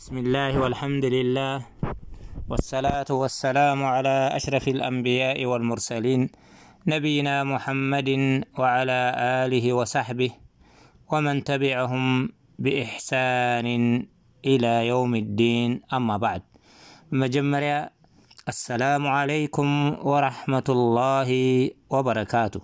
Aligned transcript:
بسم 0.00 0.18
الله 0.18 0.60
والحمد 0.60 1.04
لله 1.04 1.56
والصلاة 2.48 3.04
والسلام 3.10 3.78
على 3.84 4.32
أሽرف 4.38 4.64
الأنبياء 4.68 5.38
والمرسلين 5.46 6.22
نبيናا 6.88 7.44
محمድ 7.44 8.08
وعلى 8.60 9.00
له 9.52 9.66
وصحبه 9.72 10.30
ومن 11.12 11.44
تبعهم 11.44 12.04
بإحسان 12.58 13.66
إلى 14.44 14.74
يوم 14.92 15.12
الدين 15.20 15.70
أما 15.92 16.16
بعد 16.16 16.42
مጀመርያ 17.20 17.90
السلم 18.48 19.04
عليكم 19.18 19.68
ورحمة 20.10 20.68
الله 20.76 21.30
وبركاቱه 21.92 22.62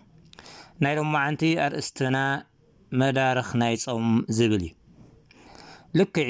ናይ 0.82 0.92
لمعنቲ 0.98 1.42
اርእسትና 1.68 2.16
መዳاርخ 3.00 3.48
ናይ 3.62 3.74
ፅም 3.86 4.08
ዝብል 4.38 4.64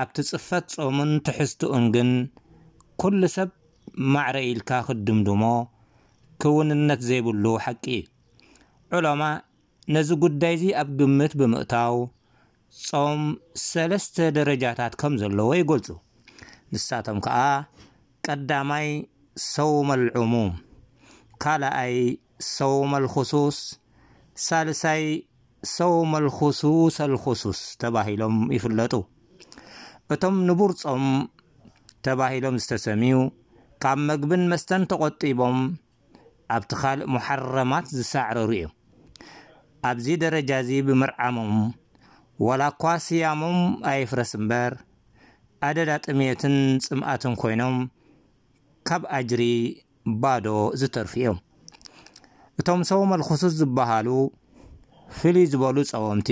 ኣብቲ 0.00 0.16
ጽፈት 0.30 0.64
ጾምን 0.76 1.10
ትሕዝትኡን 1.26 1.84
ግን 1.94 2.08
ኵሉ 3.02 3.20
ሰብ 3.34 3.50
ማዕረኢልካ 4.12 4.70
ክድምድሞ 4.86 5.42
ክውንነት 6.42 7.00
ዘይብሉ 7.08 7.44
ሓቂ 7.64 7.84
ዑሎማ 9.00 9.22
ነዚ 9.96 10.08
ጕዳይ 10.24 10.54
ዚ 10.62 10.72
ኣብ 10.80 10.88
ግምት 11.02 11.32
ብምእታው 11.42 11.96
ጾም 12.86 13.22
ሰለስተ 13.68 14.16
ደረጃታት 14.38 14.94
ከም 15.02 15.14
ዘለዎ 15.20 15.48
ይገልፁ 15.60 15.88
ንሳቶም 16.74 17.20
ከዓ 17.26 17.38
ቀዳማይ 18.30 18.88
ሰውመልዑሙም 19.52 20.50
ካልኣይ 21.44 21.96
ሰውመልክሱስ 22.56 23.60
ሳልሳይ 24.46 25.02
ሰውመ 25.76 26.12
ልክሱስ 26.24 26.96
ኣልክሱስ 27.04 27.58
ተባሂሎም 27.82 28.36
ይፍለጡ 28.56 28.92
እቶም 30.14 30.36
ንቡርፆም 30.48 31.04
ተባሂሎም 32.06 32.56
ዝተሰሚዩ 32.62 33.16
ካብ 33.82 33.98
መግብን 34.08 34.42
መስተን 34.52 34.82
ተቆጢቦም 34.90 35.58
ኣብቲ 36.54 36.70
ካልእ 36.80 37.08
መሓረማት 37.14 37.86
ዝሳዕረሩ 37.98 38.50
እዮም 38.56 38.70
ኣብዚ 39.90 40.06
ደረጃእዚ 40.24 40.70
ብምርዓሞም 40.88 41.54
ወላ 42.46 42.62
ኳ 42.82 42.94
ስያሞም 43.06 43.60
ኣይፍረስ 43.92 44.32
እምበር 44.40 44.74
ኣደዳ 45.68 45.90
ጥምትን 46.06 46.56
ፅምኣትን 46.88 47.34
ኮይኖም 47.42 47.76
ካብ 48.88 49.02
ኣጅሪ 49.18 49.42
ባዶ 50.22 50.46
ዝተርፊ 50.80 51.12
እዮም 51.22 51.38
እቶም 52.62 52.82
ሰው 52.88 53.00
ኣልክሱስ 53.14 53.52
ዝበሃሉ 53.60 54.08
ፍሉይ 55.18 55.46
ዝበሉ 55.52 55.76
ፀወምቲ 55.90 56.28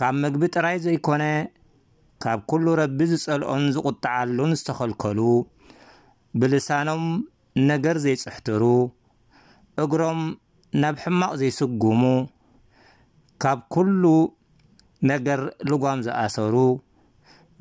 ካብ 0.00 0.14
ምግቢ 0.20 0.42
ጥራይ 0.54 0.76
ዘይኮነ 0.84 1.24
ካብ 2.22 2.38
ኩሉ 2.50 2.66
ረቢ 2.80 2.98
ዝጸልዖን 3.10 3.64
ዝቝጥዓሉን 3.74 4.52
ዝተኸልከሉ 4.58 5.20
ብልሳኖም 6.40 7.04
ነገር 7.70 7.96
ዘይፅሕትሩ 8.04 8.62
እግሮም 9.84 10.20
ናብ 10.84 10.94
ሕማቕ 11.02 11.32
ዘይስጉሙ 11.42 12.02
ካብ 13.44 13.60
ኩሉ 13.76 14.04
ነገር 15.10 15.42
ልጓም 15.70 15.98
ዝኣሰሩ 16.06 16.54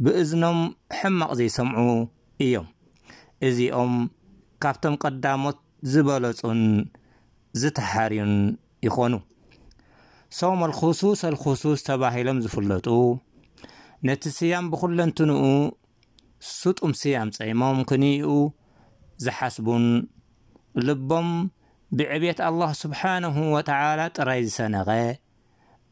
ብእዝኖም 0.06 0.60
ሕማቕ 1.00 1.32
ዘይሰምዑ 1.42 1.80
እዮም 2.45 2.68
እዚኦም 3.50 3.92
ካብቶም 4.64 4.95
ቀዳሞት 5.04 5.60
ዝበለፁን 5.95 6.62
ዝተሓርዩን 7.62 8.34
ይኮኑ 8.86 9.14
ሶም 10.38 10.62
ልክሱስ 10.72 11.20
ኣልክሱስ 11.30 11.80
ተባሂሎም 11.88 12.39
ዝፍለጡ 12.44 12.88
ነቲ 14.08 14.23
ስያም 14.38 14.66
ብኩለንትንኡ 14.72 15.44
ስጡም 16.56 16.92
ስያም 17.02 17.30
ፀሞም 17.38 17.80
ክንኡ 17.89 18.30
ዝሓስቡን 19.26 19.86
ልቦም 20.88 21.30
ብዕብት 21.98 22.39
ኣላህ 22.48 22.71
ስብሓንሁ 22.83 23.36
ወተዓላ 23.55 24.02
ጥራይ 24.17 24.42
ዝሰነቀ 24.48 24.89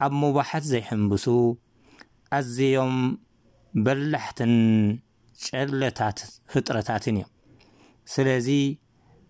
ኣብ 0.06 0.14
ምባሓት 0.22 0.64
ዘይሕንብሱ 0.72 1.26
ኣዝዮም 2.38 2.98
በላሕትን 3.86 4.54
ጨለታት 5.46 6.20
ፍጥረታትን 6.52 7.16
እዮም 7.22 7.32
ስለዚ 8.14 8.48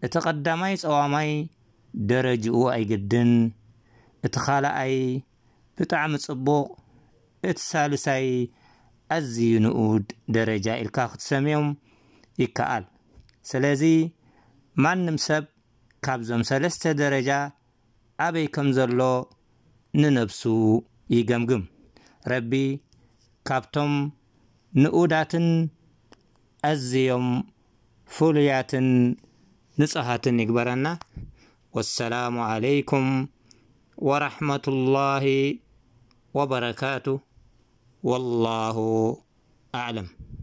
እቲ 0.05 0.13
ቀዳማይ 0.25 0.73
ፀዋማይ 0.83 1.29
ደረጅኡ 2.11 2.57
ኣይግድን 2.75 3.29
እቲ 4.28 4.35
ኻልኣይ 4.45 4.95
ብጣዕሚ 5.78 6.13
ፅቡቕ 6.28 6.67
እቲ 7.50 7.57
ሳልሳይ 7.69 8.28
ኣዝዩ 9.16 9.38
ንኡድ 9.66 10.05
ደረጃ 10.35 10.67
ኢልካ 10.84 10.97
ክትሰሚኦም 11.11 11.67
ይከኣል 12.41 12.84
ስለዚ 13.50 13.84
ማንም 14.84 15.17
ሰብ 15.28 15.44
ካብዞም 16.05 16.41
ሰለስተ 16.50 16.84
ደረጃ 17.01 17.29
ኣበይ 18.25 18.47
ከም 18.55 18.67
ዘሎ 18.78 19.00
ንነብሱ 20.01 20.41
ይገምግም 21.16 21.63
ረቢ 22.31 22.51
ካብቶም 23.50 23.94
ንኡዳትን 24.81 25.47
አዝዮም 26.69 27.28
ፍሉያትን 28.16 28.88
ንጽፋትን 29.81 30.38
ይግበረና 30.44 30.85
والسلام 31.75 32.39
عليكم 32.39 33.27
ورحمة 33.97 34.61
الله 34.67 35.55
وبركاته 36.33 37.19
والله 38.03 38.77
أعلم 39.75 40.34